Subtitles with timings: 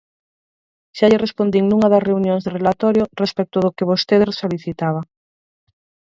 [0.97, 5.01] Xa lle respondín nunha das reunións de relatorio respecto do que vostede solicitaba.